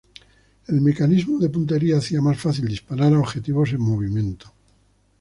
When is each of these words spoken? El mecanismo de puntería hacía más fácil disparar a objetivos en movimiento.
El 0.65 0.81
mecanismo 0.81 1.37
de 1.37 1.51
puntería 1.51 1.99
hacía 1.99 2.21
más 2.21 2.35
fácil 2.41 2.67
disparar 2.67 3.13
a 3.13 3.19
objetivos 3.19 3.69
en 3.73 3.81
movimiento. 3.81 4.51